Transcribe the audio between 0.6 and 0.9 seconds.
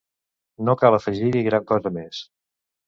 No